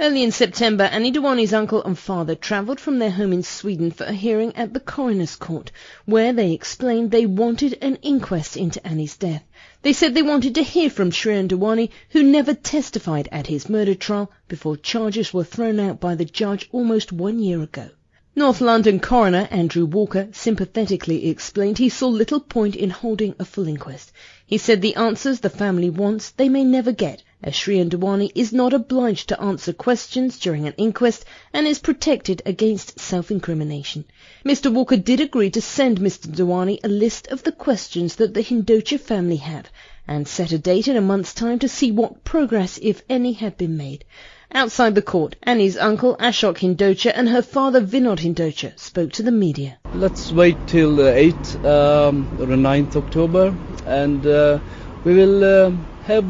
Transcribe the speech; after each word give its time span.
Early 0.00 0.22
in 0.22 0.30
September, 0.30 0.84
Anni 0.84 1.10
Dewani's 1.10 1.52
uncle 1.52 1.82
and 1.82 1.98
father 1.98 2.36
travelled 2.36 2.78
from 2.78 3.00
their 3.00 3.10
home 3.10 3.32
in 3.32 3.42
Sweden 3.42 3.90
for 3.90 4.04
a 4.04 4.12
hearing 4.12 4.54
at 4.54 4.72
the 4.72 4.78
coroner's 4.78 5.34
court, 5.34 5.72
where 6.04 6.32
they 6.32 6.52
explained 6.52 7.10
they 7.10 7.26
wanted 7.26 7.76
an 7.82 7.96
inquest 7.96 8.56
into 8.56 8.86
Anni's 8.86 9.16
death. 9.16 9.42
They 9.82 9.92
said 9.92 10.14
they 10.14 10.22
wanted 10.22 10.54
to 10.54 10.62
hear 10.62 10.88
from 10.88 11.10
Shrien 11.10 11.48
Dewani, 11.48 11.90
who 12.10 12.22
never 12.22 12.54
testified 12.54 13.28
at 13.32 13.48
his 13.48 13.68
murder 13.68 13.96
trial 13.96 14.30
before 14.46 14.76
charges 14.76 15.34
were 15.34 15.42
thrown 15.42 15.80
out 15.80 15.98
by 15.98 16.14
the 16.14 16.24
judge 16.24 16.68
almost 16.70 17.10
one 17.10 17.40
year 17.40 17.60
ago. 17.60 17.90
North 18.36 18.60
London 18.60 19.00
coroner 19.00 19.48
Andrew 19.50 19.84
Walker 19.84 20.28
sympathetically 20.30 21.28
explained 21.28 21.78
he 21.78 21.88
saw 21.88 22.06
little 22.06 22.38
point 22.38 22.76
in 22.76 22.90
holding 22.90 23.34
a 23.40 23.44
full 23.44 23.66
inquest. 23.66 24.12
He 24.46 24.58
said 24.58 24.80
the 24.80 24.94
answers 24.94 25.40
the 25.40 25.50
family 25.50 25.90
wants 25.90 26.30
they 26.30 26.48
may 26.48 26.62
never 26.62 26.92
get, 26.92 27.24
as 27.42 27.54
Shrien 27.54 27.88
Dewani 27.88 28.32
is 28.34 28.52
not 28.52 28.72
obliged 28.72 29.28
to 29.28 29.40
answer 29.40 29.72
questions 29.72 30.38
during 30.38 30.66
an 30.66 30.74
inquest 30.76 31.24
and 31.52 31.66
is 31.66 31.78
protected 31.78 32.42
against 32.44 32.98
self-incrimination. 32.98 34.04
Mr 34.44 34.72
Walker 34.72 34.96
did 34.96 35.20
agree 35.20 35.50
to 35.50 35.60
send 35.60 36.00
Mr 36.00 36.26
Dewani 36.26 36.80
a 36.82 36.88
list 36.88 37.28
of 37.28 37.44
the 37.44 37.52
questions 37.52 38.16
that 38.16 38.34
the 38.34 38.42
Hindocha 38.42 38.98
family 38.98 39.36
have 39.36 39.70
and 40.08 40.26
set 40.26 40.50
a 40.50 40.58
date 40.58 40.88
in 40.88 40.96
a 40.96 41.00
month's 41.00 41.34
time 41.34 41.58
to 41.60 41.68
see 41.68 41.92
what 41.92 42.24
progress, 42.24 42.78
if 42.82 43.02
any, 43.08 43.34
had 43.34 43.56
been 43.56 43.76
made. 43.76 44.04
Outside 44.52 44.94
the 44.94 45.02
court, 45.02 45.36
Anni's 45.42 45.76
uncle 45.76 46.16
Ashok 46.16 46.56
Hindocha 46.56 47.12
and 47.14 47.28
her 47.28 47.42
father 47.42 47.82
Vinod 47.82 48.18
Hindocha 48.18 48.78
spoke 48.78 49.12
to 49.12 49.22
the 49.22 49.30
media. 49.30 49.78
Let's 49.94 50.32
wait 50.32 50.56
till 50.66 50.96
the 50.96 51.02
8th 51.02 51.64
um, 51.64 52.26
or 52.40 52.46
the 52.46 52.56
9th 52.56 52.96
October 52.96 53.54
and 53.86 54.26
uh, 54.26 54.58
we 55.04 55.14
will 55.14 55.44
uh, 55.44 55.70
have 56.04 56.24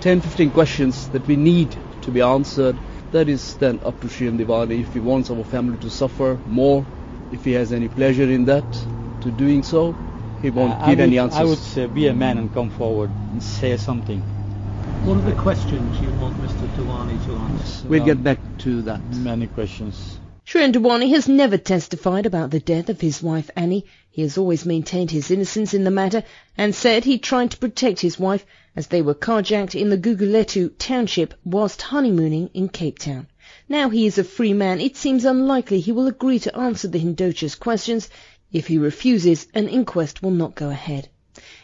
10-15 0.00 0.52
questions 0.52 1.08
that 1.10 1.26
we 1.26 1.36
need 1.36 1.76
to 2.02 2.10
be 2.10 2.20
answered. 2.20 2.76
That 3.12 3.28
is 3.28 3.56
then 3.56 3.80
up 3.84 4.00
to 4.00 4.06
Shrien 4.06 4.38
Dewani 4.38 4.80
if 4.80 4.92
he 4.92 5.00
wants 5.00 5.30
our 5.30 5.42
family 5.44 5.78
to 5.78 5.90
suffer 5.90 6.38
more, 6.46 6.86
if 7.32 7.44
he 7.44 7.52
has 7.52 7.72
any 7.72 7.88
pleasure 7.88 8.30
in 8.30 8.44
that, 8.46 8.64
to 9.22 9.30
doing 9.30 9.62
so. 9.62 9.94
He 10.42 10.50
won't 10.50 10.74
Uh, 10.74 10.86
give 10.86 10.98
would, 10.98 11.00
any 11.00 11.18
answers. 11.18 11.40
I 11.40 11.44
would 11.44 11.58
say 11.58 11.86
be 11.86 12.06
a 12.06 12.14
man 12.14 12.38
and 12.38 12.52
come 12.54 12.70
forward 12.70 13.10
and 13.32 13.42
say 13.42 13.76
something. 13.76 14.20
What 15.04 15.16
are 15.16 15.30
the 15.30 15.32
questions 15.32 15.98
you 16.00 16.10
want 16.20 16.36
Mr. 16.36 16.68
Dewani 16.76 17.18
to 17.26 17.32
answer? 17.34 17.88
We'll 17.88 18.02
Um, 18.02 18.06
get 18.06 18.22
back 18.22 18.38
to 18.58 18.82
that. 18.82 19.00
Many 19.16 19.46
questions. 19.48 20.18
Shrien 20.46 20.72
Dewani 20.72 21.10
has 21.10 21.28
never 21.28 21.58
testified 21.58 22.24
about 22.24 22.50
the 22.50 22.60
death 22.60 22.88
of 22.88 23.00
his 23.00 23.22
wife 23.22 23.50
Anni. 23.56 23.84
He 24.10 24.22
has 24.22 24.38
always 24.38 24.64
maintained 24.64 25.10
his 25.10 25.30
innocence 25.30 25.74
in 25.74 25.84
the 25.84 25.90
matter 25.90 26.22
and 26.56 26.74
said 26.74 27.04
he 27.04 27.18
tried 27.18 27.50
to 27.50 27.58
protect 27.58 28.00
his 28.00 28.18
wife 28.18 28.46
as 28.78 28.86
they 28.86 29.02
were 29.02 29.12
carjacked 29.12 29.74
in 29.74 29.90
the 29.90 29.98
Guguletu 29.98 30.70
township 30.78 31.34
whilst 31.44 31.82
honeymooning 31.82 32.48
in 32.54 32.68
Cape 32.68 32.96
Town. 32.96 33.26
Now 33.68 33.88
he 33.88 34.06
is 34.06 34.18
a 34.18 34.22
free 34.22 34.52
man, 34.52 34.80
it 34.80 34.96
seems 34.96 35.24
unlikely 35.24 35.80
he 35.80 35.90
will 35.90 36.06
agree 36.06 36.38
to 36.38 36.56
answer 36.56 36.86
the 36.86 37.00
Hindocha's 37.00 37.56
questions. 37.56 38.08
If 38.52 38.68
he 38.68 38.78
refuses, 38.78 39.48
an 39.52 39.66
inquest 39.66 40.22
will 40.22 40.30
not 40.30 40.54
go 40.54 40.70
ahead. 40.70 41.08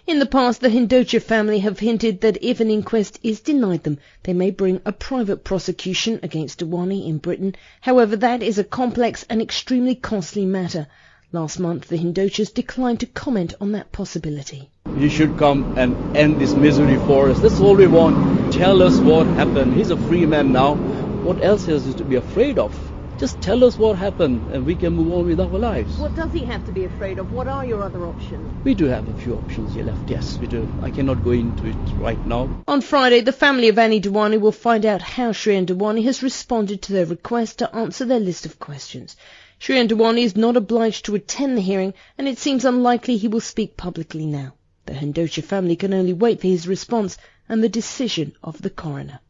In 0.09 0.19
the 0.19 0.27
past, 0.27 0.61
the 0.61 0.71
Hindocha 0.71 1.23
family 1.23 1.61
have 1.61 1.79
hinted 1.79 2.21
that 2.23 2.43
if 2.43 2.59
an 2.59 2.69
inquest 2.69 3.21
is 3.23 3.39
denied 3.39 3.85
them, 3.85 3.99
they 4.25 4.33
may 4.33 4.51
bring 4.51 4.81
a 4.85 4.91
private 4.91 5.45
prosecution 5.45 6.19
against 6.21 6.59
Dewani 6.59 7.07
in 7.07 7.19
Britain. 7.19 7.55
However, 7.83 8.17
that 8.17 8.43
is 8.43 8.59
a 8.59 8.65
complex 8.65 9.25
and 9.31 9.41
extremely 9.41 9.95
costly 9.95 10.45
matter. 10.45 10.89
Last 11.31 11.61
month, 11.61 11.87
the 11.87 11.97
Hindochas 11.97 12.53
declined 12.53 12.99
to 12.99 13.07
comment 13.07 13.55
on 13.61 13.71
that 13.71 13.93
possibility. 13.93 14.69
He 14.97 15.09
should 15.09 15.37
come 15.37 15.77
and 15.77 16.17
end 16.17 16.41
this 16.41 16.55
misery 16.55 16.97
for 16.99 17.29
us. 17.29 17.41
That's 17.41 17.61
all 17.61 17.75
we 17.75 17.87
want. 17.87 18.53
Tell 18.53 18.83
us 18.83 18.99
what 18.99 19.27
happened. 19.27 19.75
He's 19.75 19.91
a 19.91 19.97
free 19.97 20.25
man 20.25 20.53
now. 20.53 20.77
What 21.25 21.43
else 21.43 21.67
is 21.69 21.85
he 21.85 21.93
to 21.95 22.05
be 22.05 22.17
afraid 22.17 22.59
of? 22.59 22.73
Just 23.19 23.41
tell 23.41 23.65
us 23.65 23.79
what 23.79 23.97
happened 23.97 24.53
and 24.53 24.67
we 24.67 24.75
can 24.75 24.95
move 24.95 25.13
on 25.13 25.27
with 25.27 25.41
our 25.41 25.47
lives. 25.47 25.99
What 25.99 26.15
does 26.17 26.33
he 26.33 26.45
have 26.45 26.67
to 26.67 26.73
be 26.73 26.85
afraid 26.85 27.19
of? 27.19 27.33
What 27.33 27.47
are 27.47 27.65
your 27.65 27.83
other 27.83 28.05
options? 28.05 28.65
We 28.65 28.75
do 28.75 28.87
have 28.87 29.09
a 29.09 29.13
few 29.21 29.35
options 29.35 29.75
here 29.75 29.85
left. 29.85 30.11
Yes, 30.11 30.37
we 30.39 30.49
do. 30.49 30.69
I 30.83 30.91
cannot 30.91 31.25
go 31.25 31.31
into 31.31 31.67
it 31.67 31.77
right 31.99 32.27
now. 32.27 32.49
On 32.67 32.81
Friday, 32.81 33.21
the 33.21 33.33
family 33.33 33.69
of 33.69 33.79
Anni 33.79 34.01
Dewani 34.01 34.41
will 34.41 34.53
find 34.53 34.85
out 34.85 35.01
how 35.01 35.31
Shrien 35.31 35.67
Dewani 35.67 36.05
has 36.05 36.23
responded 36.23 36.83
to 36.83 36.93
their 36.93 37.07
request 37.07 37.59
to 37.59 37.75
answer 37.75 38.05
their 38.05 38.21
list 38.21 38.47
of 38.47 38.59
questions. 38.59 39.17
Shrien 39.61 39.89
Dewani 39.89 40.25
is 40.25 40.37
not 40.37 40.57
obliged 40.57 41.05
to 41.05 41.15
attend 41.15 41.57
the 41.57 41.63
hearing, 41.63 41.95
and 42.19 42.27
it 42.27 42.39
seems 42.39 42.65
unlikely 42.65 43.17
he 43.17 43.29
will 43.29 43.41
speak 43.41 43.77
publicly 43.77 44.27
now. 44.27 44.55
The 44.87 44.95
Hindocha 44.95 45.43
family 45.43 45.77
can 45.77 45.95
only 45.95 46.13
wait 46.13 46.41
for 46.41 46.49
his 46.49 46.67
response 46.69 47.17
and 47.49 47.63
the 47.63 47.69
decision 47.69 48.35
of 48.43 48.61
the 48.63 48.71
coroner. 48.71 49.21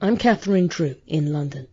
I'm 0.00 0.16
Catherine 0.16 0.66
Drew 0.66 0.96
in 1.06 1.32
London. 1.32 1.68